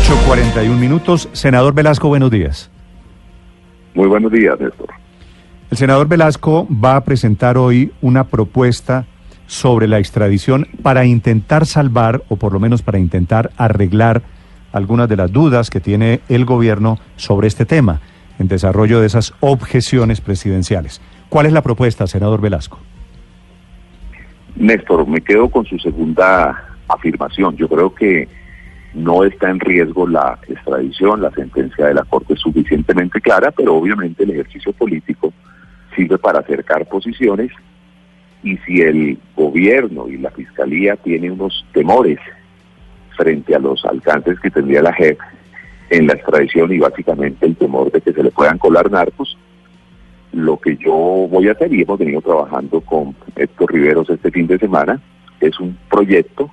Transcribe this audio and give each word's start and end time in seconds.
8.41 0.00 0.78
minutos. 0.78 1.28
Senador 1.32 1.74
Velasco, 1.74 2.08
buenos 2.08 2.30
días. 2.30 2.70
Muy 3.94 4.08
buenos 4.08 4.32
días, 4.32 4.58
Néstor. 4.58 4.88
El 5.70 5.76
senador 5.76 6.08
Velasco 6.08 6.66
va 6.72 6.96
a 6.96 7.04
presentar 7.04 7.58
hoy 7.58 7.92
una 8.00 8.24
propuesta 8.24 9.04
sobre 9.46 9.88
la 9.88 9.98
extradición 9.98 10.66
para 10.82 11.04
intentar 11.04 11.66
salvar, 11.66 12.22
o 12.28 12.36
por 12.36 12.52
lo 12.52 12.60
menos 12.60 12.82
para 12.82 12.98
intentar 12.98 13.50
arreglar 13.56 14.22
algunas 14.72 15.08
de 15.08 15.16
las 15.16 15.30
dudas 15.30 15.68
que 15.70 15.80
tiene 15.80 16.20
el 16.28 16.44
gobierno 16.44 16.98
sobre 17.16 17.46
este 17.46 17.66
tema, 17.66 18.00
en 18.38 18.48
desarrollo 18.48 19.00
de 19.00 19.06
esas 19.06 19.34
objeciones 19.40 20.20
presidenciales. 20.20 21.00
¿Cuál 21.28 21.46
es 21.46 21.52
la 21.52 21.62
propuesta, 21.62 22.06
senador 22.06 22.40
Velasco? 22.40 22.78
Néstor, 24.56 25.06
me 25.06 25.20
quedo 25.20 25.48
con 25.50 25.66
su 25.66 25.78
segunda 25.78 26.78
afirmación. 26.88 27.56
Yo 27.56 27.68
creo 27.68 27.94
que 27.94 28.28
no 28.94 29.24
está 29.24 29.50
en 29.50 29.60
riesgo 29.60 30.06
la 30.06 30.38
extradición, 30.48 31.22
la 31.22 31.30
sentencia 31.30 31.86
de 31.86 31.94
la 31.94 32.04
Corte 32.04 32.34
es 32.34 32.40
suficientemente 32.40 33.20
clara, 33.20 33.50
pero 33.50 33.76
obviamente 33.76 34.24
el 34.24 34.30
ejercicio 34.30 34.72
político 34.72 35.32
sirve 35.94 36.18
para 36.18 36.40
acercar 36.40 36.86
posiciones 36.86 37.50
y 38.42 38.56
si 38.58 38.80
el 38.80 39.18
gobierno 39.36 40.08
y 40.08 40.16
la 40.16 40.30
fiscalía 40.30 40.96
tienen 40.96 41.32
unos 41.32 41.64
temores 41.72 42.18
frente 43.16 43.54
a 43.54 43.58
los 43.58 43.84
alcances 43.84 44.40
que 44.40 44.50
tendría 44.50 44.82
la 44.82 44.92
JEP 44.92 45.18
en 45.90 46.06
la 46.06 46.14
extradición 46.14 46.72
y 46.72 46.78
básicamente 46.78 47.46
el 47.46 47.56
temor 47.56 47.90
de 47.92 48.00
que 48.00 48.12
se 48.12 48.22
le 48.22 48.30
puedan 48.30 48.58
colar 48.58 48.90
narcos, 48.90 49.36
lo 50.32 50.58
que 50.58 50.76
yo 50.76 50.94
voy 50.94 51.48
a 51.48 51.52
hacer 51.52 51.72
y 51.72 51.82
hemos 51.82 51.98
venido 51.98 52.20
trabajando 52.22 52.80
con 52.80 53.14
Héctor 53.36 53.72
Riveros 53.72 54.08
este 54.08 54.30
fin 54.30 54.46
de 54.46 54.58
semana 54.58 55.00
es 55.40 55.58
un 55.58 55.76
proyecto. 55.90 56.50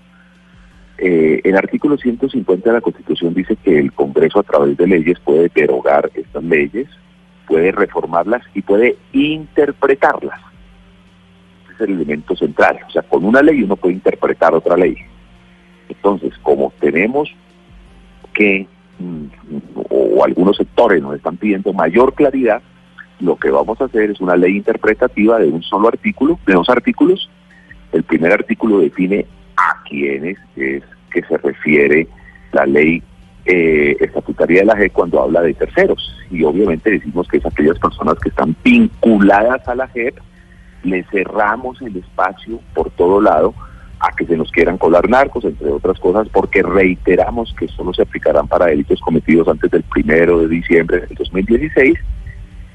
Eh, 0.97 1.41
el 1.43 1.55
artículo 1.55 1.97
150 1.97 2.69
de 2.69 2.73
la 2.73 2.81
Constitución 2.81 3.33
dice 3.33 3.55
que 3.55 3.77
el 3.77 3.93
Congreso 3.93 4.39
a 4.39 4.43
través 4.43 4.75
de 4.77 4.87
leyes 4.87 5.19
puede 5.19 5.49
derogar 5.53 6.09
estas 6.15 6.43
leyes, 6.43 6.87
puede 7.47 7.71
reformarlas 7.71 8.41
y 8.55 8.61
puede 8.63 8.97
interpretarlas. 9.13 10.39
Ese 11.65 11.73
es 11.73 11.81
el 11.81 11.95
elemento 11.95 12.35
central. 12.35 12.79
O 12.87 12.91
sea, 12.91 13.03
con 13.03 13.23
una 13.25 13.41
ley 13.41 13.61
uno 13.61 13.75
puede 13.75 13.93
interpretar 13.93 14.55
otra 14.55 14.75
ley. 14.75 14.97
Entonces, 15.87 16.33
como 16.41 16.73
tenemos 16.79 17.29
que, 18.33 18.67
mm, 18.97 19.25
o 19.89 20.23
algunos 20.23 20.57
sectores 20.57 21.01
nos 21.01 21.15
están 21.15 21.37
pidiendo 21.37 21.73
mayor 21.73 22.15
claridad, 22.15 22.61
lo 23.19 23.35
que 23.35 23.51
vamos 23.51 23.79
a 23.81 23.85
hacer 23.85 24.11
es 24.11 24.19
una 24.19 24.35
ley 24.35 24.57
interpretativa 24.57 25.39
de 25.39 25.47
un 25.47 25.61
solo 25.63 25.87
artículo, 25.87 26.39
de 26.45 26.53
dos 26.53 26.69
artículos. 26.69 27.29
El 27.91 28.03
primer 28.03 28.33
artículo 28.33 28.79
define 28.79 29.25
a 29.57 29.83
quiénes 29.89 30.37
es 30.55 30.83
que 31.11 31.21
se 31.23 31.37
refiere 31.37 32.07
la 32.53 32.65
ley 32.65 33.01
eh, 33.45 33.95
estatutaria 33.99 34.59
de 34.59 34.65
la 34.65 34.75
JEP 34.75 34.91
cuando 34.93 35.21
habla 35.21 35.41
de 35.41 35.53
terceros. 35.53 36.13
Y 36.29 36.43
obviamente 36.43 36.91
decimos 36.91 37.27
que 37.27 37.37
es 37.37 37.45
aquellas 37.45 37.79
personas 37.79 38.15
que 38.19 38.29
están 38.29 38.55
vinculadas 38.63 39.67
a 39.67 39.75
la 39.75 39.87
JEP, 39.87 40.17
le 40.83 41.03
cerramos 41.05 41.81
el 41.81 41.97
espacio 41.97 42.59
por 42.73 42.91
todo 42.91 43.19
lado 43.21 43.53
a 43.99 44.11
que 44.15 44.25
se 44.25 44.37
nos 44.37 44.51
quieran 44.51 44.77
colar 44.77 45.09
narcos, 45.09 45.43
entre 45.43 45.71
otras 45.71 45.99
cosas, 45.99 46.29
porque 46.29 46.61
reiteramos 46.61 47.53
que 47.57 47.67
solo 47.69 47.93
se 47.93 48.03
aplicarán 48.03 48.47
para 48.47 48.67
delitos 48.67 48.99
cometidos 49.01 49.47
antes 49.47 49.71
del 49.71 49.83
primero 49.83 50.39
de 50.39 50.47
diciembre 50.49 50.99
del 51.01 51.15
2016 51.15 51.95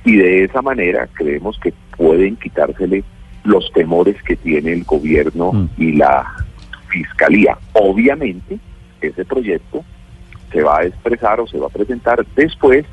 y 0.04 0.16
de 0.16 0.44
esa 0.44 0.62
manera 0.62 1.08
creemos 1.12 1.58
que 1.60 1.72
pueden 1.96 2.34
quitársele 2.36 3.04
los 3.44 3.70
temores 3.72 4.20
que 4.24 4.34
tiene 4.34 4.72
el 4.72 4.82
gobierno 4.84 5.52
Mm. 5.52 5.68
y 5.78 5.92
la 5.92 6.26
fiscalía. 6.92 7.56
Obviamente, 7.72 8.58
ese 9.00 9.24
proyecto 9.24 9.84
se 10.52 10.62
va 10.62 10.80
a 10.80 10.84
expresar 10.84 11.40
o 11.40 11.46
se 11.46 11.58
va 11.58 11.66
a 11.66 11.70
presentar 11.70 12.24
después 12.36 12.84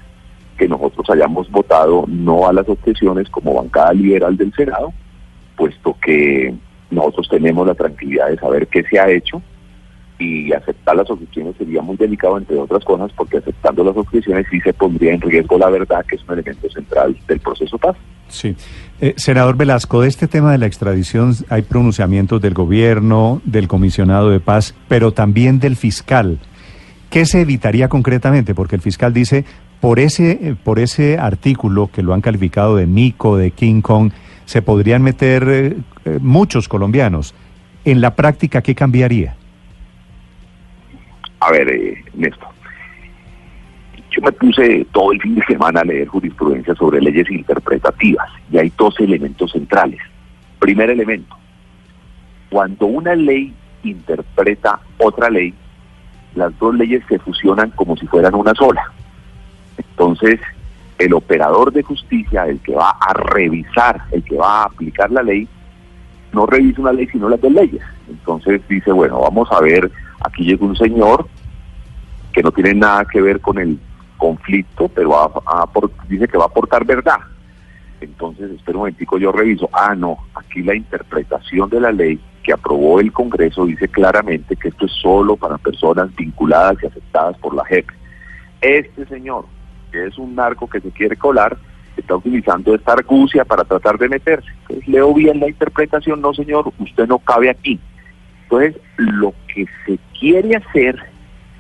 que 0.58 0.68
nosotros 0.68 1.10
hayamos 1.10 1.50
votado 1.52 2.06
no 2.08 2.48
a 2.48 2.54
las 2.54 2.68
objeciones 2.68 3.30
como 3.30 3.54
bancada 3.54 3.94
liberal 3.94 4.36
del 4.36 4.54
Senado, 4.54 4.94
puesto 5.56 5.96
que 6.02 6.54
nosotros 6.90 7.30
tenemos 7.30 7.68
la 7.68 7.76
tranquilidad 7.76 8.30
de 8.30 8.38
saber 8.38 8.68
qué 8.68 8.84
se 8.84 9.00
ha 9.00 9.10
hecho 9.10 9.42
y 10.20 10.52
aceptar 10.52 10.98
las 10.98 11.10
objeciones 11.10 11.56
sería 11.58 11.82
muy 11.82 11.96
delicado, 11.96 12.38
entre 12.38 12.58
otras 12.58 12.84
cosas, 12.84 13.12
porque 13.16 13.38
aceptando 13.38 13.84
las 13.84 13.96
objeciones 13.96 14.46
sí 14.52 14.60
se 14.60 14.74
pondría 14.74 15.14
en 15.14 15.22
riesgo 15.22 15.58
la 15.58 15.70
verdad, 15.70 16.06
que 16.06 16.18
es 16.18 16.24
un 16.28 16.34
elemento 16.34 16.70
central 16.70 17.18
del 17.28 17.40
proceso 17.40 17.78
paz. 17.78 17.96
Sí. 18.28 18.56
Eh, 19.02 19.14
senador 19.16 19.56
Velasco, 19.56 20.02
de 20.02 20.10
este 20.10 20.28
tema 20.28 20.52
de 20.52 20.58
la 20.58 20.66
extradición 20.66 21.34
hay 21.50 21.62
pronunciamientos 21.62 22.42
del 22.42 22.54
gobierno, 22.54 23.42
del 23.46 23.68
comisionado 23.68 24.30
de 24.30 24.42
paz, 24.42 24.76
pero 24.88 25.14
también 25.14 25.60
del 25.60 25.78
fiscal. 25.78 26.38
¿Qué 27.10 27.26
se 27.26 27.42
evitaría 27.42 27.88
concretamente? 27.88 28.54
Porque 28.54 28.76
el 28.76 28.82
fiscal 28.82 29.14
dice, 29.14 29.46
por 29.80 30.00
ese, 30.00 30.32
eh, 30.32 30.56
por 30.62 30.80
ese 30.80 31.18
artículo 31.18 31.90
que 31.92 32.04
lo 32.04 32.14
han 32.14 32.22
calificado 32.22 32.76
de 32.76 32.86
mico, 32.86 33.38
de 33.38 33.52
King 33.52 33.82
Kong, 33.82 34.12
se 34.46 34.62
podrían 34.62 35.02
meter 35.02 35.44
eh, 35.48 36.20
muchos 36.20 36.68
colombianos. 36.68 37.34
En 37.86 38.02
la 38.02 38.16
práctica, 38.16 38.62
¿qué 38.62 38.76
cambiaría? 38.76 39.39
A 41.50 41.52
ver, 41.52 41.68
eh, 41.68 42.06
Néstor, 42.14 42.48
yo 44.12 44.22
me 44.22 44.32
puse 44.34 44.86
todo 44.92 45.12
el 45.12 45.20
fin 45.20 45.34
de 45.34 45.44
semana 45.46 45.82
a 45.82 45.84
leer 45.84 46.08
jurisprudencia 46.08 46.76
sobre 46.76 47.02
leyes 47.02 47.28
interpretativas 47.32 48.30
y 48.52 48.60
hay 48.60 48.72
dos 48.78 49.00
elementos 49.00 49.52
centrales. 49.54 50.00
Primer 50.60 50.92
elemento, 50.92 51.36
cuando 52.52 52.86
una 52.86 53.16
ley 53.16 53.52
interpreta 53.82 54.80
otra 55.00 55.32
ley, 55.32 55.56
las 56.36 56.56
dos 56.60 56.76
leyes 56.76 57.02
se 57.10 57.18
fusionan 57.18 57.72
como 57.72 57.98
si 57.98 58.06
fueran 58.06 58.36
una 58.36 58.54
sola. 58.54 58.84
Entonces, 59.76 60.40
el 61.00 61.16
operador 61.16 61.74
de 61.74 61.82
justicia, 61.82 62.44
el 62.46 62.60
que 62.60 62.76
va 62.76 62.92
a 62.92 63.12
revisar, 63.14 64.04
el 64.12 64.24
que 64.24 64.36
va 64.36 64.62
a 64.62 64.66
aplicar 64.66 65.10
la 65.10 65.24
ley, 65.24 65.48
no 66.32 66.46
revisa 66.46 66.82
una 66.82 66.94
ley 66.94 67.08
sino 67.08 67.28
las 67.28 67.42
dos 67.42 67.52
leyes. 67.52 67.82
Entonces 68.08 68.62
dice, 68.70 68.92
bueno, 68.92 69.20
vamos 69.20 69.52
a 69.52 69.60
ver, 69.62 69.90
aquí 70.22 70.44
llega 70.44 70.64
un 70.64 70.76
señor 70.76 71.28
que 72.34 72.44
no 72.44 72.52
tiene 72.52 72.74
nada 72.74 73.06
que 73.06 73.22
ver 73.22 73.40
con 73.42 73.58
el 73.58 73.80
conflicto, 74.18 74.88
pero 74.90 75.18
a 75.18 75.32
apor- 75.64 75.92
dice 76.08 76.28
que 76.28 76.38
va 76.38 76.46
a 76.46 76.48
aportar 76.48 76.86
verdad. 76.86 77.20
Entonces, 78.02 78.52
espera 78.52 78.78
un 78.78 78.82
momentico, 78.82 79.18
yo 79.18 79.32
reviso. 79.32 79.70
Ah, 79.74 79.94
no, 79.96 80.18
aquí 80.36 80.62
la 80.62 80.76
interpretación 80.76 81.70
de 81.70 81.82
la 81.82 81.92
ley 81.92 82.20
que 82.44 82.54
aprobó 82.54 83.00
el 83.00 83.12
Congreso 83.12 83.66
dice 83.66 83.88
claramente 83.90 84.56
que 84.56 84.70
esto 84.70 84.86
es 84.86 84.92
solo 84.94 85.36
para 85.36 85.58
personas 85.58 86.14
vinculadas 86.16 86.78
y 86.82 86.88
aceptadas 86.88 87.38
por 87.40 87.54
la 87.54 87.66
JEP. 87.66 87.88
Este 88.62 89.06
señor, 89.06 89.46
que 89.92 90.08
es 90.08 90.18
un 90.18 90.36
narco 90.36 90.70
que 90.70 90.80
se 90.80 90.92
quiere 90.92 91.18
colar, 91.18 91.58
está 91.98 92.16
utilizando 92.16 92.74
esta 92.74 92.94
argucia 92.94 93.44
para 93.44 93.66
tratar 93.66 93.98
de 93.98 94.08
meterse. 94.08 94.48
Entonces, 94.62 94.88
leo 94.88 95.14
bien 95.14 95.40
la 95.42 95.50
interpretación, 95.50 96.22
no 96.22 96.34
señor, 96.34 96.72
usted 96.80 97.08
no 97.08 97.20
cabe 97.20 97.50
aquí. 97.50 97.80
Entonces, 98.44 98.76
lo 98.98 99.34
que 99.54 99.66
se 99.86 100.00
quiere 100.18 100.56
hacer 100.56 100.98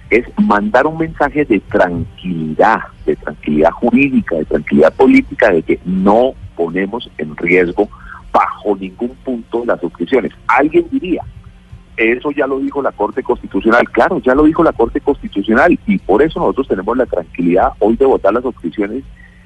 es 0.10 0.26
mandar 0.38 0.88
un 0.88 0.98
mensaje 0.98 1.46
de 1.46 1.60
tranquilidad, 1.60 2.80
de 3.06 3.16
tranquilidad 3.16 3.72
jurídica, 3.72 4.36
de 4.36 4.46
tranquilidad 4.46 4.94
política, 4.94 5.52
de 5.52 5.62
que 5.62 5.80
no 5.86 6.34
ponemos 6.56 7.10
en 7.18 7.36
riesgo 7.38 7.88
bajo 8.32 8.76
ningún 8.76 9.16
punto 9.24 9.64
las 9.66 9.80
suscripciones. 9.80 10.32
Alguien 10.48 10.88
diría, 10.92 11.24
eso 11.98 12.32
ya 12.32 12.48
lo 12.48 12.60
dijo 12.60 12.82
la 12.82 12.92
Corte 12.92 13.22
Constitucional. 13.22 13.90
Claro, 13.90 14.20
ya 14.20 14.34
lo 14.34 14.44
dijo 14.44 14.64
la 14.64 14.72
Corte 14.72 15.02
Constitucional 15.02 15.78
y 15.86 15.98
por 16.00 16.22
eso 16.22 16.40
nosotros 16.40 16.68
tenemos 16.70 16.98
la 16.98 17.06
tranquilidad 17.06 17.74
hoy 17.80 17.96
de 17.98 18.06
votar 18.06 18.34
las 18.34 18.44
suscripciones 18.44 19.04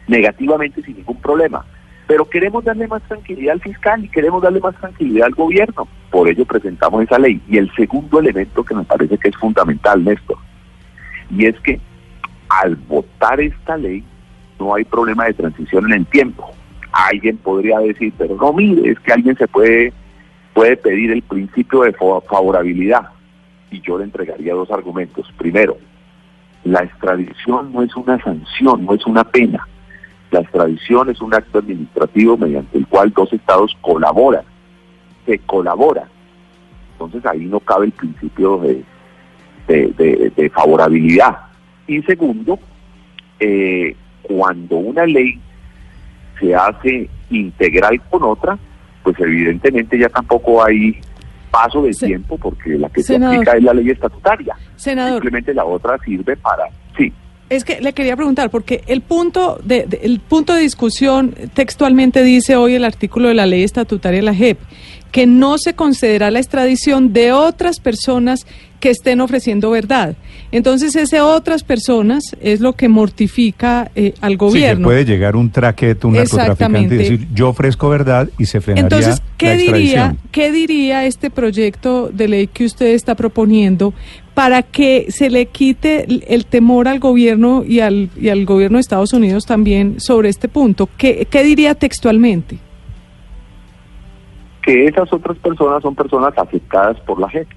negativamente 0.08 0.82
sin 0.84 0.98
ningún 0.98 1.20
problema. 1.20 1.66
Pero 2.06 2.30
queremos 2.30 2.64
darle 2.64 2.88
más 2.88 3.02
tranquilidad 3.04 3.54
al 3.54 3.62
fiscal 3.62 4.04
y 4.04 4.10
queremos 4.10 4.44
darle 4.44 4.60
más 4.60 4.76
tranquilidad 4.76 5.28
al 5.28 5.34
gobierno. 5.34 5.88
Por 6.12 6.30
ello 6.30 6.46
presentamos 6.46 7.04
esa 7.04 7.18
ley. 7.18 7.42
Y 7.48 7.58
el 7.58 7.74
segundo 7.76 8.20
elemento 8.20 8.64
que 8.64 8.76
me 8.76 8.84
parece 8.84 9.18
que 9.18 9.30
es 9.30 9.38
fundamental, 9.38 10.04
Néstor, 10.04 10.38
y 11.36 11.46
es 11.46 11.60
que 11.62 11.80
al 12.50 12.76
votar 12.76 13.40
esta 13.42 13.78
ley 13.78 14.04
no 14.60 14.76
hay 14.76 14.84
problema 14.84 15.26
de 15.26 15.34
transición 15.34 15.86
en 15.86 16.00
el 16.00 16.06
tiempo. 16.06 16.52
Alguien 16.92 17.38
podría 17.38 17.80
decir, 17.80 18.14
pero 18.18 18.36
no 18.36 18.54
mire, 18.54 18.92
es 18.92 19.00
que 19.00 19.14
alguien 19.14 19.36
se 19.36 19.48
puede, 19.48 19.92
puede 20.54 20.78
pedir 20.78 21.12
el 21.12 21.24
principio 21.24 21.82
de 21.82 21.94
fa- 21.94 22.22
favorabilidad. 22.30 23.10
Y 23.72 23.82
yo 23.82 23.98
le 23.98 24.04
entregaría 24.04 24.54
dos 24.54 24.70
argumentos. 24.70 25.32
Primero, 25.38 25.78
la 26.64 26.84
extradición 26.84 27.74
no 27.74 27.82
es 27.82 27.96
una 27.96 28.22
sanción, 28.24 28.86
no 28.86 28.94
es 28.94 29.06
una 29.08 29.24
pena. 29.24 29.68
La 30.30 30.42
extradición 30.42 31.10
es 31.10 31.20
un 31.22 31.34
acto 31.34 31.60
administrativo 31.60 32.38
mediante 32.38 32.78
el 32.78 32.88
cual 32.88 33.12
dos 33.12 33.34
estados 33.34 33.76
colaboran, 33.82 34.44
se 35.26 35.40
colaboran. 35.40 36.06
Entonces 36.94 37.26
ahí 37.26 37.46
no 37.46 37.60
cabe 37.60 37.88
el 37.88 37.92
principio 37.92 38.58
de, 38.60 38.84
de, 39.68 40.52
favorabilidad. 40.54 41.38
Y 41.88 42.02
segundo, 42.04 42.60
eh, 43.40 43.96
cuando 44.22 44.78
una 44.78 45.06
ley 45.06 45.40
se 46.40 46.56
hace 46.56 47.10
integral 47.30 48.02
con 48.10 48.24
otra, 48.24 48.58
pues 49.04 49.20
evidentemente 49.20 49.98
ya 49.98 50.10
tampoco 50.10 50.64
hay 50.64 51.00
paso 51.52 51.84
de 51.84 51.92
tiempo 51.92 52.38
porque 52.38 52.78
la 52.78 52.90
que 52.90 53.04
se 53.04 53.16
aplica 53.16 53.52
es 53.52 53.64
la 53.64 53.74
ley 53.74 53.90
estatutaria. 53.92 54.56
Simplemente 54.76 55.54
la 55.54 55.66
otra 55.66 55.98
sirve 56.04 56.36
para... 56.38 56.66
Sí. 56.98 57.14
Es 57.50 57.64
que 57.64 57.82
le 57.82 57.94
quería 57.94 58.16
preguntar, 58.16 58.50
porque 58.50 58.84
el 58.88 59.02
punto 59.02 59.60
de, 59.64 59.88
el 60.02 60.20
punto 60.20 60.54
de 60.54 60.62
discusión 60.62 61.36
textualmente 61.54 62.24
dice 62.24 62.56
hoy 62.56 62.76
el 62.76 62.86
artículo 62.86 63.28
de 63.28 63.36
la 63.36 63.46
ley 63.46 63.64
estatutaria 63.64 64.20
de 64.20 64.26
la 64.26 64.34
JEP, 64.34 64.58
que 65.12 65.28
no 65.28 65.58
se 65.60 65.76
concederá 65.76 66.32
la 66.32 66.40
extradición 66.40 67.14
de 67.14 67.32
otras 67.32 67.80
personas 67.80 68.48
que 68.84 68.90
estén 68.90 69.22
ofreciendo 69.22 69.70
verdad. 69.70 70.18
Entonces, 70.52 70.94
ese 70.98 71.22
otras 71.22 71.64
personas 71.64 72.36
es 72.42 72.60
lo 72.60 72.74
que 72.74 72.90
mortifica 72.90 73.90
eh, 73.96 74.14
al 74.20 74.36
gobierno. 74.36 74.82
Sí, 74.82 74.84
puede 74.84 75.06
llegar 75.06 75.38
un 75.38 75.50
traqueto, 75.50 76.10
un 76.10 76.16
narcotraficante 76.16 76.96
y 76.96 76.98
decir, 76.98 77.28
yo 77.34 77.48
ofrezco 77.48 77.88
verdad 77.88 78.28
y 78.38 78.46
se 78.46 78.60
frenaría 78.60 78.84
Entonces, 78.84 79.22
¿qué 79.38 79.56
diría, 79.56 80.18
¿qué 80.32 80.52
diría 80.52 81.06
este 81.06 81.30
proyecto 81.30 82.10
de 82.12 82.28
ley 82.28 82.48
que 82.48 82.66
usted 82.66 82.88
está 82.88 83.16
proponiendo 83.16 83.94
para 84.34 84.64
que 84.64 85.12
se 85.12 85.30
le 85.30 85.46
quite 85.46 86.08
el 86.28 86.46
temor 86.46 86.88
al 86.88 87.00
gobierno 87.00 87.64
y 87.66 87.80
al, 87.82 88.10
y 88.20 88.30
al 88.30 88.46
gobierno 88.46 88.78
de 88.78 88.82
Estados 88.82 89.14
Unidos 89.14 89.46
también 89.46 90.00
sobre 90.00 90.30
este 90.30 90.48
punto? 90.48 90.90
¿Qué, 90.98 91.28
qué 91.30 91.44
diría 91.44 91.76
textualmente? 91.76 92.60
que 94.64 94.86
esas 94.86 95.12
otras 95.14 95.38
personas 95.38 95.84
son 95.84 95.94
personas 95.94 96.34
afectadas 96.38 97.00
por 97.02 97.20
la 97.20 97.30
JEP, 97.30 97.48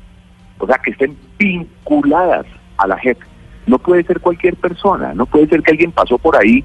o 0.59 0.67
sea, 0.67 0.79
que 0.85 0.91
estén 0.91 1.17
vinculadas 1.39 2.45
a 2.77 2.87
la 2.87 2.99
JEP. 2.99 3.19
No 3.67 3.79
puede 3.79 4.03
ser 4.05 4.21
cualquier 4.21 4.57
persona, 4.57 5.15
no 5.15 5.25
puede 5.25 5.47
ser 5.47 5.63
que 5.63 5.71
alguien 5.71 5.93
pasó 5.93 6.19
por 6.19 6.37
ahí 6.37 6.65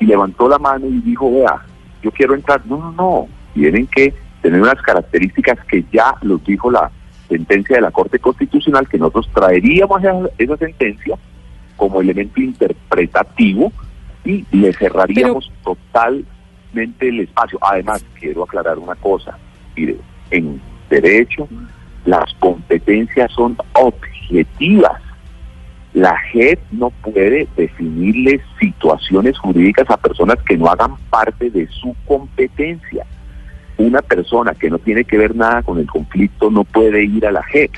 y 0.00 0.06
levantó 0.06 0.48
la 0.48 0.58
mano 0.58 0.86
y 0.86 1.00
dijo, 1.00 1.32
vea, 1.32 1.62
yo 2.02 2.10
quiero 2.10 2.34
entrar. 2.34 2.60
No, 2.66 2.76
no, 2.76 2.92
no, 2.92 3.28
tienen 3.54 3.86
que 3.86 4.12
tener 4.42 4.60
unas 4.60 4.80
características 4.82 5.58
que 5.66 5.84
ya 5.92 6.14
los 6.22 6.44
dijo 6.44 6.70
la 6.70 6.90
sentencia 7.28 7.76
de 7.76 7.82
la 7.82 7.90
Corte 7.90 8.18
Constitucional, 8.18 8.88
que 8.88 8.98
nosotros 8.98 9.28
traeríamos 9.34 10.02
esa, 10.38 10.56
sentencia 10.56 11.16
como 11.76 12.00
elemento 12.00 12.40
interpretativo 12.40 13.72
y 14.24 14.44
le 14.50 14.72
cerraríamos 14.72 15.52
totalmente 15.62 17.08
el 17.08 17.20
espacio. 17.20 17.58
Además, 17.62 18.04
quiero 18.18 18.44
aclarar 18.44 18.78
una 18.78 18.94
cosa, 18.96 19.38
en 20.30 20.60
derecho 20.90 21.48
las 22.08 22.32
competencias 22.38 23.30
son 23.32 23.56
objetivas. 23.74 25.02
La 25.92 26.16
JEP 26.32 26.58
no 26.70 26.90
puede 26.90 27.46
definirle 27.56 28.40
situaciones 28.58 29.36
jurídicas 29.38 29.90
a 29.90 29.96
personas 29.96 30.38
que 30.46 30.56
no 30.56 30.68
hagan 30.68 30.96
parte 31.10 31.50
de 31.50 31.66
su 31.68 31.94
competencia. 32.06 33.04
Una 33.78 34.02
persona 34.02 34.54
que 34.54 34.70
no 34.70 34.78
tiene 34.78 35.04
que 35.04 35.16
ver 35.16 35.34
nada 35.34 35.62
con 35.62 35.78
el 35.78 35.86
conflicto 35.86 36.50
no 36.50 36.64
puede 36.64 37.04
ir 37.04 37.26
a 37.26 37.32
la 37.32 37.42
JEP. 37.42 37.70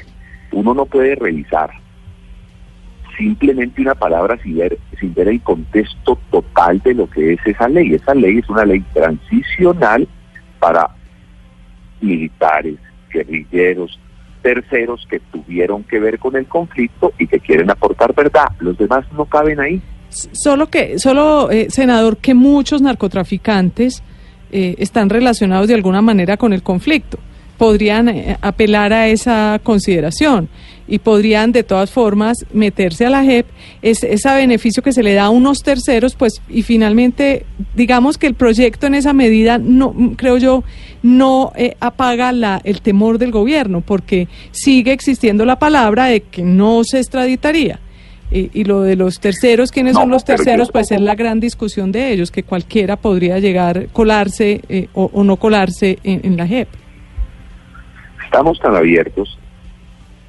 Uno 0.52 0.74
no 0.74 0.86
puede 0.86 1.14
revisar 1.14 1.70
simplemente 3.20 3.82
una 3.82 3.94
palabra 3.94 4.38
sin 4.42 4.56
ver, 4.56 4.78
sin 4.98 5.12
ver 5.12 5.28
el 5.28 5.42
contexto 5.42 6.18
total 6.30 6.80
de 6.80 6.94
lo 6.94 7.08
que 7.08 7.34
es 7.34 7.40
esa 7.44 7.68
ley. 7.68 7.94
Esa 7.94 8.14
ley 8.14 8.38
es 8.38 8.48
una 8.48 8.64
ley 8.64 8.82
transicional 8.94 10.08
para 10.58 10.88
militares, 12.00 12.76
guerrilleros, 13.12 13.98
terceros 14.40 15.06
que 15.10 15.20
tuvieron 15.20 15.84
que 15.84 16.00
ver 16.00 16.18
con 16.18 16.34
el 16.34 16.46
conflicto 16.46 17.12
y 17.18 17.26
que 17.26 17.40
quieren 17.40 17.70
aportar 17.70 18.14
verdad. 18.14 18.48
Los 18.58 18.78
demás 18.78 19.04
no 19.12 19.26
caben 19.26 19.60
ahí. 19.60 19.82
Solo 20.08 20.68
que, 20.68 20.98
solo, 20.98 21.50
eh, 21.50 21.66
senador, 21.68 22.16
que 22.16 22.34
muchos 22.34 22.80
narcotraficantes 22.80 24.02
eh, 24.52 24.74
están 24.78 25.10
relacionados 25.10 25.68
de 25.68 25.74
alguna 25.74 26.02
manera 26.02 26.36
con 26.36 26.52
el 26.52 26.62
conflicto. 26.62 27.18
Podrían 27.58 28.08
eh, 28.08 28.36
apelar 28.40 28.92
a 28.92 29.08
esa 29.08 29.60
consideración 29.62 30.48
y 30.90 30.98
podrían 30.98 31.52
de 31.52 31.62
todas 31.62 31.90
formas 31.90 32.44
meterse 32.52 33.06
a 33.06 33.10
la 33.10 33.24
JEP, 33.24 33.46
es, 33.80 34.02
ese 34.02 34.34
beneficio 34.34 34.82
que 34.82 34.92
se 34.92 35.04
le 35.04 35.14
da 35.14 35.26
a 35.26 35.30
unos 35.30 35.62
terceros, 35.62 36.16
pues, 36.16 36.42
y 36.48 36.62
finalmente, 36.62 37.46
digamos 37.76 38.18
que 38.18 38.26
el 38.26 38.34
proyecto 38.34 38.88
en 38.88 38.96
esa 38.96 39.12
medida, 39.12 39.58
no 39.58 39.94
creo 40.16 40.36
yo, 40.36 40.64
no 41.02 41.52
eh, 41.54 41.76
apaga 41.78 42.32
la, 42.32 42.60
el 42.64 42.82
temor 42.82 43.18
del 43.18 43.30
gobierno, 43.30 43.82
porque 43.82 44.26
sigue 44.50 44.92
existiendo 44.92 45.44
la 45.44 45.60
palabra 45.60 46.06
de 46.06 46.22
que 46.22 46.42
no 46.42 46.82
se 46.82 46.98
extraditaría. 46.98 47.78
Y, 48.32 48.62
lo 48.64 48.82
de 48.82 48.94
los 48.94 49.18
terceros, 49.18 49.72
¿quiénes 49.72 49.94
son 49.94 50.08
los 50.08 50.24
terceros? 50.24 50.70
Pues 50.70 50.92
es 50.92 51.00
la 51.00 51.16
gran 51.16 51.40
discusión 51.40 51.90
de 51.90 52.12
ellos, 52.12 52.30
que 52.30 52.44
cualquiera 52.44 52.96
podría 52.96 53.40
llegar, 53.40 53.88
colarse 53.88 54.60
eh, 54.68 54.88
o, 54.94 55.24
no 55.24 55.36
colarse 55.36 55.98
en, 56.04 56.20
en 56.22 56.36
la 56.36 56.46
JEP. 56.46 56.68
Estamos 58.24 58.60
tan 58.60 58.76
abiertos 58.76 59.36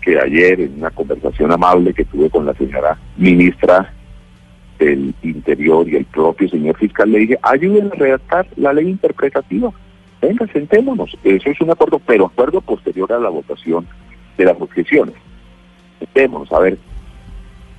que 0.01 0.19
ayer 0.19 0.61
en 0.61 0.79
una 0.79 0.89
conversación 0.89 1.51
amable 1.51 1.93
que 1.93 2.05
tuve 2.05 2.29
con 2.31 2.45
la 2.45 2.55
señora 2.55 2.97
ministra 3.17 3.93
del 4.79 5.13
Interior 5.21 5.87
y 5.87 5.95
el 5.95 6.05
propio 6.05 6.49
señor 6.49 6.75
fiscal 6.77 7.11
le 7.11 7.19
dije, 7.19 7.37
ayúdenme 7.43 7.91
a 7.93 7.99
redactar 7.99 8.47
la 8.55 8.73
ley 8.73 8.89
interpretativa. 8.89 9.71
Venga, 10.21 10.47
sentémonos. 10.47 11.15
Eso 11.23 11.49
es 11.49 11.61
un 11.61 11.69
acuerdo, 11.69 11.99
pero 11.99 12.25
acuerdo 12.25 12.61
posterior 12.61 13.13
a 13.13 13.19
la 13.19 13.29
votación 13.29 13.87
de 14.37 14.45
las 14.45 14.59
objeciones. 14.59 15.15
Sentémonos. 15.99 16.51
A 16.51 16.59
ver, 16.59 16.77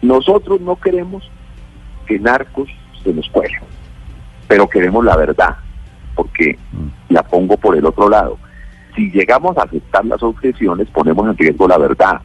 nosotros 0.03 0.61
no 0.61 0.77
queremos 0.77 1.29
que 2.07 2.19
narcos 2.19 2.69
se 3.03 3.13
nos 3.15 3.29
cuelen, 3.31 3.63
pero 4.47 4.69
queremos 4.69 5.05
la 5.05 5.17
verdad, 5.17 5.57
porque 6.15 6.59
la 7.09 7.23
pongo 7.23 7.57
por 7.57 7.77
el 7.77 7.87
otro 7.87 8.09
lado 8.09 8.39
si 8.95 9.11
llegamos 9.11 9.57
a 9.57 9.63
aceptar 9.63 10.05
las 10.05 10.23
objeciones, 10.23 10.89
ponemos 10.89 11.27
en 11.29 11.37
riesgo 11.37 11.67
la 11.67 11.79
verdad. 11.79 12.21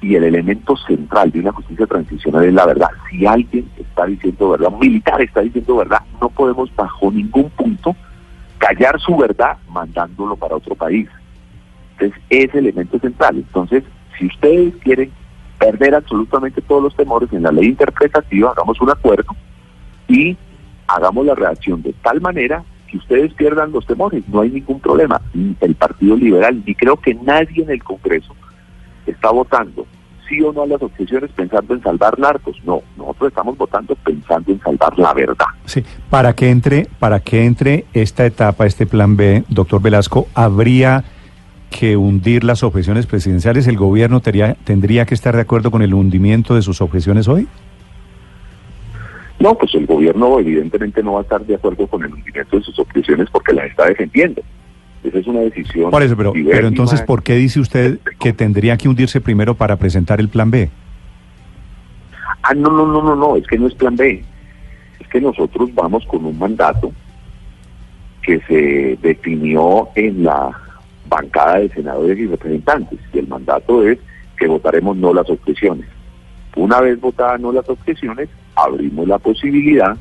Y 0.00 0.14
el 0.16 0.24
elemento 0.24 0.76
central 0.76 1.30
de 1.30 1.40
una 1.40 1.52
justicia 1.52 1.86
transicional 1.86 2.44
es 2.44 2.52
la 2.52 2.66
verdad. 2.66 2.88
Si 3.10 3.24
alguien 3.26 3.68
está 3.78 4.06
diciendo 4.06 4.50
verdad, 4.50 4.72
un 4.72 4.78
militar 4.78 5.20
está 5.22 5.40
diciendo 5.40 5.76
verdad, 5.76 6.00
no 6.20 6.28
podemos 6.28 6.74
bajo 6.76 7.10
ningún 7.10 7.48
punto 7.50 7.96
callar 8.58 9.00
su 9.00 9.16
verdad 9.16 9.56
mandándolo 9.68 10.36
para 10.36 10.56
otro 10.56 10.74
país. 10.74 11.08
Entonces, 11.92 12.20
ese 12.28 12.58
elemento 12.58 12.98
central. 12.98 13.36
Entonces, 13.36 13.84
si 14.18 14.26
ustedes 14.26 14.74
quieren 14.76 15.10
perder 15.58 15.94
absolutamente 15.94 16.60
todos 16.62 16.82
los 16.82 16.96
temores 16.96 17.32
en 17.32 17.42
la 17.42 17.52
ley 17.52 17.66
interpretativa, 17.66 18.50
hagamos 18.50 18.80
un 18.80 18.90
acuerdo 18.90 19.34
y 20.08 20.36
hagamos 20.86 21.26
la 21.26 21.34
reacción 21.34 21.82
de 21.82 21.92
tal 22.02 22.20
manera 22.20 22.64
ustedes 22.96 23.32
pierdan 23.34 23.72
los 23.72 23.86
temores, 23.86 24.26
no 24.28 24.40
hay 24.40 24.50
ningún 24.50 24.80
problema. 24.80 25.20
El 25.60 25.74
Partido 25.74 26.16
Liberal, 26.16 26.62
y 26.64 26.74
creo 26.74 26.96
que 26.96 27.14
nadie 27.14 27.62
en 27.62 27.70
el 27.70 27.82
Congreso 27.82 28.34
está 29.06 29.30
votando 29.30 29.86
sí 30.28 30.40
o 30.40 30.52
no 30.54 30.62
a 30.62 30.66
las 30.66 30.80
objeciones 30.80 31.30
pensando 31.32 31.74
en 31.74 31.82
salvar 31.82 32.18
narcos. 32.18 32.56
No, 32.64 32.80
nosotros 32.96 33.28
estamos 33.28 33.58
votando 33.58 33.94
pensando 33.96 34.52
en 34.52 34.60
salvar 34.60 34.98
la 34.98 35.12
verdad. 35.12 35.46
Sí, 35.66 35.84
para 36.08 36.32
que 36.32 36.48
entre, 36.48 36.86
para 36.98 37.20
que 37.20 37.44
entre 37.44 37.84
esta 37.92 38.24
etapa, 38.24 38.64
este 38.64 38.86
plan 38.86 39.16
B, 39.16 39.44
doctor 39.48 39.82
Velasco, 39.82 40.26
habría 40.34 41.04
que 41.76 41.96
hundir 41.96 42.44
las 42.44 42.62
objeciones 42.62 43.06
presidenciales. 43.06 43.66
¿El 43.66 43.76
gobierno 43.76 44.20
tendría 44.20 45.04
que 45.06 45.14
estar 45.14 45.34
de 45.34 45.42
acuerdo 45.42 45.72
con 45.72 45.82
el 45.82 45.92
hundimiento 45.92 46.54
de 46.54 46.62
sus 46.62 46.80
objeciones 46.80 47.26
hoy? 47.26 47.48
No, 49.40 49.58
pues 49.58 49.74
el 49.74 49.84
gobierno 49.84 50.38
evidentemente 50.38 51.02
no 51.02 51.14
va 51.14 51.18
a 51.18 51.22
estar 51.22 51.44
de 51.44 51.56
acuerdo 51.56 51.88
con 51.88 52.04
el 52.04 52.12
hundimiento 52.12 52.58
de 52.58 52.62
sus 52.62 52.78
objeciones 52.78 53.28
porque 53.28 53.52
las 53.52 53.66
está 53.66 53.86
defendiendo. 53.86 54.40
Esa 55.02 55.18
es 55.18 55.26
una 55.26 55.40
decisión. 55.40 55.90
Por 55.90 56.04
eso, 56.04 56.16
pero, 56.16 56.32
pero 56.32 56.68
entonces, 56.68 57.02
¿por 57.02 57.24
qué 57.24 57.34
dice 57.34 57.58
usted 57.58 57.98
que 58.20 58.32
tendría 58.32 58.76
que 58.76 58.88
hundirse 58.88 59.20
primero 59.20 59.56
para 59.56 59.74
presentar 59.74 60.20
el 60.20 60.28
plan 60.28 60.52
B? 60.52 60.70
Ah, 62.42 62.54
no, 62.54 62.70
no, 62.70 62.86
no, 62.86 63.02
no, 63.02 63.16
no, 63.16 63.36
es 63.36 63.46
que 63.48 63.58
no 63.58 63.66
es 63.66 63.74
plan 63.74 63.96
B. 63.96 64.22
Es 65.00 65.08
que 65.08 65.20
nosotros 65.20 65.74
vamos 65.74 66.06
con 66.06 66.24
un 66.24 66.38
mandato 66.38 66.92
que 68.22 68.40
se 68.46 68.96
definió 69.02 69.88
en 69.96 70.22
la 70.22 70.63
bancada 71.08 71.60
de 71.60 71.68
senadores 71.70 72.18
y 72.18 72.26
representantes. 72.26 72.98
Y 73.12 73.18
el 73.18 73.28
mandato 73.28 73.86
es 73.86 73.98
que 74.36 74.46
votaremos 74.46 74.96
no 74.96 75.12
las 75.12 75.28
objeciones. 75.28 75.86
Una 76.56 76.80
vez 76.80 77.00
votadas 77.00 77.40
no 77.40 77.52
las 77.52 77.68
objeciones, 77.68 78.28
abrimos 78.54 79.08
la 79.08 79.18
posibilidad 79.18 79.96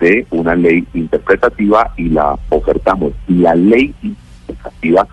de 0.00 0.26
una 0.30 0.54
ley 0.54 0.86
interpretativa 0.94 1.92
y 1.96 2.08
la 2.10 2.38
ofertamos. 2.50 3.12
La 3.28 3.54
ley 3.54 3.94
interpretativa 4.02 5.06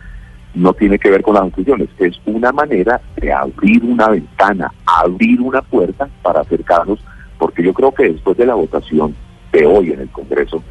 no 0.55 0.73
tiene 0.73 0.99
que 0.99 1.09
ver 1.09 1.23
con 1.23 1.35
las 1.35 1.45
instituciones, 1.45 1.89
es 1.97 2.19
una 2.25 2.51
manera 2.51 3.01
de 3.15 3.31
abrir 3.31 3.83
una 3.83 4.09
ventana, 4.09 4.71
abrir 4.85 5.41
una 5.41 5.61
puerta 5.61 6.07
para 6.21 6.41
acercarnos, 6.41 6.99
porque 7.39 7.63
yo 7.63 7.73
creo 7.73 7.91
que 7.91 8.11
después 8.11 8.37
de 8.37 8.45
la 8.45 8.53
votación 8.53 9.15
de 9.51 9.65
hoy 9.65 9.91
en 9.91 10.01
el 10.01 10.09
Congreso, 10.09 10.63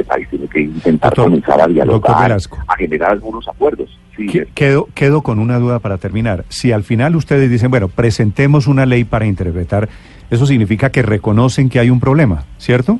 este 0.00 0.04
país 0.04 0.28
tiene 0.30 0.46
que 0.48 0.60
intentar 0.60 1.10
Doctor- 1.10 1.24
comenzar 1.24 1.60
a 1.60 1.66
dialogar, 1.66 2.32
a 2.32 2.76
generar 2.76 3.10
algunos 3.12 3.46
acuerdos. 3.48 3.88
Sí, 4.16 4.26
Quedo, 4.54 4.88
quedo 4.94 5.22
con 5.22 5.38
una 5.38 5.58
duda 5.58 5.78
para 5.78 5.98
terminar. 5.98 6.44
Si 6.48 6.72
al 6.72 6.82
final 6.84 7.14
ustedes 7.16 7.50
dicen, 7.50 7.70
bueno, 7.70 7.88
presentemos 7.88 8.66
una 8.66 8.84
ley 8.86 9.04
para 9.04 9.26
interpretar, 9.26 9.88
eso 10.30 10.44
significa 10.46 10.90
que 10.90 11.02
reconocen 11.02 11.68
que 11.68 11.78
hay 11.78 11.90
un 11.90 12.00
problema, 12.00 12.44
¿cierto? 12.58 12.98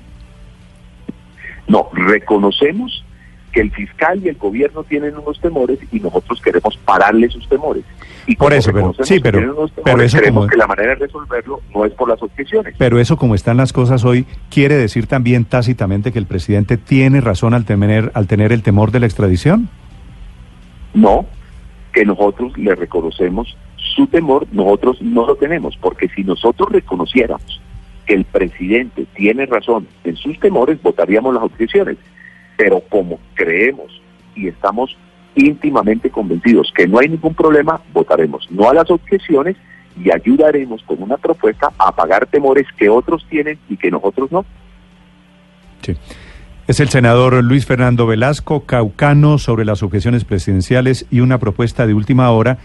No, 1.66 1.88
reconocemos 1.92 3.04
que 3.58 3.62
el 3.62 3.72
fiscal 3.72 4.20
y 4.24 4.28
el 4.28 4.36
gobierno 4.36 4.84
tienen 4.84 5.18
unos 5.18 5.40
temores 5.40 5.80
y 5.90 5.98
nosotros 5.98 6.40
queremos 6.40 6.76
pararle 6.84 7.28
sus 7.28 7.48
temores. 7.48 7.82
Y 8.24 8.36
Por 8.36 8.52
eso, 8.52 8.70
pero- 8.72 8.94
sí, 9.02 9.18
temores, 9.20 10.06
eso 10.06 10.18
creemos 10.18 10.42
como- 10.42 10.46
que 10.48 10.56
la 10.56 10.68
manera 10.68 10.90
de 10.90 10.94
resolverlo 10.94 11.60
no 11.74 11.84
es 11.84 11.90
por 11.94 12.08
las 12.08 12.22
objeciones. 12.22 12.76
Pero 12.78 13.00
eso, 13.00 13.16
como 13.16 13.34
están 13.34 13.56
las 13.56 13.72
cosas 13.72 14.04
hoy, 14.04 14.26
quiere 14.48 14.76
decir 14.76 15.08
también 15.08 15.44
tácitamente 15.44 16.12
que 16.12 16.20
el 16.20 16.26
presidente 16.26 16.76
tiene 16.76 17.20
razón 17.20 17.52
al 17.52 17.64
tener, 17.64 18.12
al 18.14 18.28
tener 18.28 18.52
el 18.52 18.62
temor 18.62 18.92
de 18.92 19.00
la 19.00 19.06
extradición. 19.06 19.68
No, 20.94 21.26
que 21.92 22.04
nosotros 22.04 22.56
le 22.58 22.76
reconocemos 22.76 23.56
su 23.76 24.06
temor, 24.06 24.46
nosotros 24.52 25.02
no 25.02 25.26
lo 25.26 25.34
tenemos, 25.34 25.76
porque 25.78 26.08
si 26.14 26.22
nosotros 26.22 26.70
reconociéramos 26.70 27.60
que 28.06 28.14
el 28.14 28.24
presidente 28.24 29.04
tiene 29.16 29.46
razón 29.46 29.88
en 30.04 30.14
sus 30.14 30.38
temores, 30.38 30.80
votaríamos 30.80 31.34
las 31.34 31.42
objeciones. 31.42 31.96
Pero 32.58 32.82
como 32.90 33.18
creemos 33.34 34.02
y 34.34 34.48
estamos 34.48 34.94
íntimamente 35.34 36.10
convencidos 36.10 36.70
que 36.76 36.86
no 36.86 36.98
hay 36.98 37.08
ningún 37.08 37.34
problema, 37.34 37.80
votaremos 37.94 38.46
no 38.50 38.68
a 38.68 38.74
las 38.74 38.90
objeciones 38.90 39.56
y 40.04 40.10
ayudaremos 40.10 40.82
con 40.82 41.02
una 41.02 41.16
propuesta 41.16 41.72
a 41.78 41.88
apagar 41.88 42.26
temores 42.26 42.66
que 42.76 42.90
otros 42.90 43.24
tienen 43.30 43.58
y 43.70 43.78
que 43.78 43.90
nosotros 43.90 44.30
no. 44.30 44.44
Sí. 45.82 45.96
Es 46.66 46.80
el 46.80 46.90
senador 46.90 47.42
Luis 47.42 47.64
Fernando 47.64 48.06
Velasco, 48.06 48.66
caucano, 48.66 49.38
sobre 49.38 49.64
las 49.64 49.82
objeciones 49.82 50.26
presidenciales 50.26 51.06
y 51.10 51.20
una 51.20 51.38
propuesta 51.38 51.86
de 51.86 51.94
última 51.94 52.30
hora 52.30 52.58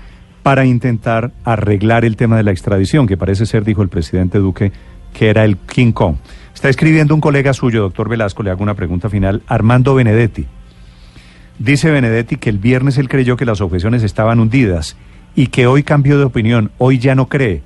para 0.43 0.65
intentar 0.65 1.31
arreglar 1.45 2.03
el 2.03 2.17
tema 2.17 2.35
de 2.35 2.43
la 2.43 2.51
extradición, 2.51 3.07
que 3.07 3.15
parece 3.15 3.45
ser, 3.45 3.63
dijo 3.63 3.81
el 3.81 3.87
presidente 3.87 4.39
Duque, 4.39 4.73
que 5.13 5.29
era 5.29 5.45
el 5.45 5.55
King 5.55 5.93
Kong. 5.93 6.17
Está 6.63 6.69
escribiendo 6.69 7.13
un 7.13 7.19
colega 7.19 7.51
suyo, 7.51 7.81
doctor 7.81 8.07
Velasco, 8.07 8.41
le 8.41 8.49
hago 8.49 8.63
una 8.63 8.73
pregunta 8.73 9.09
final, 9.09 9.41
Armando 9.47 9.95
Benedetti. 9.95 10.45
Dice 11.59 11.91
Benedetti 11.91 12.37
que 12.37 12.49
el 12.49 12.57
viernes 12.57 12.97
él 12.97 13.09
creyó 13.09 13.35
que 13.35 13.43
las 13.43 13.59
objeciones 13.59 14.01
estaban 14.01 14.39
hundidas 14.39 14.95
y 15.35 15.47
que 15.47 15.67
hoy 15.67 15.83
cambió 15.83 16.17
de 16.17 16.23
opinión, 16.23 16.71
hoy 16.77 16.99
ya 16.99 17.15
no 17.15 17.27
cree, 17.27 17.61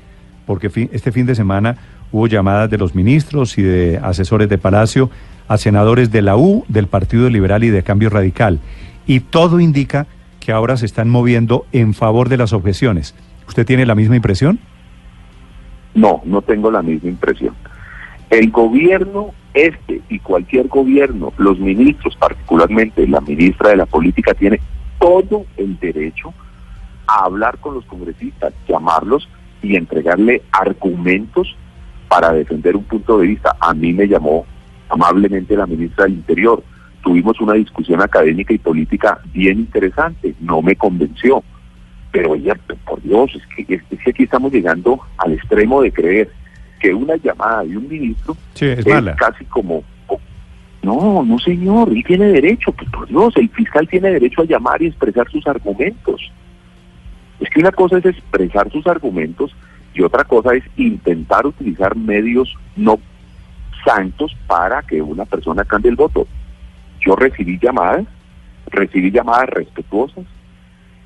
porque 0.48 0.89
este 0.92 1.12
fin 1.12 1.27
de 1.27 1.36
semana 1.36 1.77
hubo 2.12 2.25
llamadas 2.25 2.72
de 2.72 2.80
los 2.80 2.96
ministros 2.96 3.60
y 3.60 3.62
de 3.62 4.00
asesores 4.01 4.50
de 4.50 4.58
Palacio 4.58 5.12
a 5.48 5.58
senadores 5.60 6.12
de 6.12 6.24
la 6.24 6.36
U, 6.36 6.66
del 6.68 6.88
Partido 6.88 7.30
Liberal 7.30 7.63
y 7.63 7.70
de 7.70 7.84
Cambio 7.84 8.10
Radical. 8.10 8.62
Y 9.06 9.20
todo 9.20 9.60
indica 9.60 10.08
que 10.39 10.54
ahora 10.54 10.75
se 10.75 10.88
están 10.88 11.08
moviendo 11.08 11.68
en 11.72 11.94
favor 11.94 12.30
de 12.30 12.38
las 12.38 12.51
objeciones. 12.51 13.13
¿Usted 13.48 13.63
tiene 13.63 13.86
la 13.86 13.94
misma 13.94 14.16
impresión? 14.16 14.58
No, 15.94 16.24
no 16.25 16.42
tengo 16.42 16.72
la 16.72 16.82
misma 16.82 17.10
impresión. 17.10 17.54
El 18.29 18.51
gobierno, 18.51 19.31
este 19.53 20.01
y 20.10 20.19
cualquier 20.19 20.67
gobierno, 20.67 21.31
los 21.38 21.60
ministros, 21.60 22.15
particularmente 22.17 23.07
la 23.07 23.22
ministra 23.22 23.69
de 23.69 23.77
la 23.77 23.86
Política, 23.86 24.34
tiene 24.34 24.60
todo 25.00 25.46
el 25.55 25.79
derecho 25.79 26.34
a 27.07 27.25
hablar 27.25 27.57
con 27.60 27.75
los 27.75 27.86
congresistas, 27.86 28.53
llamarlos 28.67 29.29
y 29.62 29.75
entregarle 29.75 30.41
argumentos 30.51 31.55
para 32.10 32.34
defender 32.34 32.75
un 32.75 32.84
punto 32.84 33.17
de 33.19 33.27
vista. 33.27 33.55
A 33.60 33.74
mí 33.74 33.93
me 33.93 34.07
llamó 34.07 34.46
amablemente 34.89 35.55
la 35.55 35.65
ministra 35.65 36.05
del 36.05 36.15
Interior. 36.15 36.62
Tuvimos 37.01 37.39
una 37.39 37.53
discusión 37.53 38.01
académica 38.01 38.53
y 38.53 38.57
política 38.57 39.19
bien 39.34 39.60
interesante. 39.60 40.36
No 40.41 40.62
me 40.62 40.75
convenció. 40.75 41.43
Pero 42.12 42.36
ella, 42.36 42.55
por 42.86 43.01
Dios, 43.01 43.31
es 43.36 43.65
que, 43.65 43.75
es 43.75 44.00
que 44.00 44.10
aquí 44.10 44.24
estamos 44.24 44.51
llegando 44.51 45.00
al 45.17 45.34
extremo 45.34 45.81
de 45.81 45.91
creer 45.91 46.29
que 46.79 46.93
una 46.93 47.15
llamada 47.17 47.63
de 47.63 47.77
un 47.77 47.88
ministro 47.88 48.36
Sí, 48.53 48.65
es 48.65 48.86
mala. 48.88 49.15
casi 49.15 49.46
como... 49.46 49.84
No, 50.84 51.24
no 51.25 51.38
señor, 51.39 51.89
él 51.89 52.03
tiene 52.05 52.27
derecho, 52.27 52.72
pues 52.72 52.89
por 52.91 53.07
Dios, 53.07 53.36
el 53.36 53.50
fiscal 53.50 53.88
tiene 53.89 54.10
derecho 54.12 54.41
a 54.43 54.46
llamar 54.46 54.81
y 54.81 54.88
expresar 54.88 55.29
sus 55.29 55.46
argumentos. 55.46 56.31
Es 57.41 57.50
que 57.50 57.60
una 57.60 57.72
cosa 57.72 57.98
es 57.98 58.05
expresar 58.05 58.72
sus 58.72 58.88
argumentos 58.88 59.53
y 59.93 60.01
otra 60.01 60.24
cosa 60.24 60.53
es 60.55 60.63
intentar 60.77 61.46
utilizar 61.46 61.96
medios 61.96 62.53
no 62.77 63.00
santos 63.84 64.36
para 64.48 64.81
que 64.84 65.01
una 65.01 65.25
persona 65.25 65.65
cambie 65.65 65.89
el 65.91 65.98
voto. 65.98 66.25
Yo 67.05 67.15
recibí 67.15 67.60
llamadas, 67.60 68.05
recibí 68.67 69.12
llamadas 69.12 69.50
respetuosas, 69.50 70.25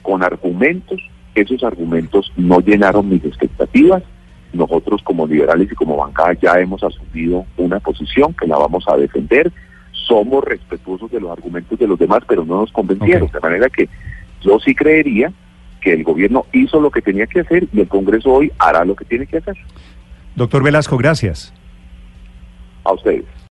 con 0.03 0.21
argumentos, 0.23 0.99
esos 1.35 1.63
argumentos 1.63 2.31
no 2.35 2.59
llenaron 2.59 3.09
mis 3.09 3.23
expectativas. 3.23 4.03
Nosotros 4.53 5.01
como 5.03 5.25
liberales 5.25 5.71
y 5.71 5.75
como 5.75 5.97
bancada 5.97 6.33
ya 6.33 6.59
hemos 6.59 6.83
asumido 6.83 7.45
una 7.57 7.79
posición 7.79 8.33
que 8.33 8.47
la 8.47 8.57
vamos 8.57 8.85
a 8.87 8.97
defender. 8.97 9.51
Somos 9.91 10.43
respetuosos 10.43 11.09
de 11.11 11.21
los 11.21 11.31
argumentos 11.31 11.79
de 11.79 11.87
los 11.87 11.97
demás, 11.97 12.21
pero 12.27 12.43
no 12.43 12.61
nos 12.61 12.71
convencieron. 12.71 13.29
De 13.31 13.39
manera 13.39 13.69
que 13.69 13.87
yo 14.41 14.59
sí 14.59 14.75
creería 14.75 15.31
que 15.81 15.93
el 15.93 16.03
gobierno 16.03 16.45
hizo 16.51 16.79
lo 16.79 16.91
que 16.91 17.01
tenía 17.01 17.27
que 17.27 17.41
hacer 17.41 17.67
y 17.73 17.81
el 17.81 17.87
Congreso 17.87 18.31
hoy 18.31 18.51
hará 18.59 18.85
lo 18.85 18.95
que 18.95 19.05
tiene 19.05 19.25
que 19.25 19.37
hacer. 19.37 19.57
Doctor 20.35 20.63
Velasco, 20.63 20.97
gracias. 20.97 21.53
A 22.83 22.93
ustedes. 22.93 23.41